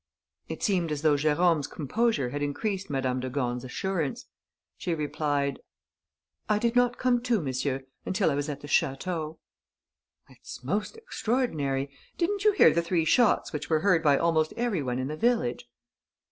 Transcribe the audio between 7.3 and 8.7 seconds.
monsieur, until I was at the